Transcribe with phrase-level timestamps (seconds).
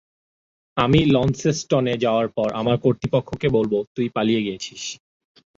[0.77, 4.83] আমি লন্সেস্টনে যাওয়ার পর, আমি কতৃপক্ষকে বলব তুই পালিয়ে গেছিস।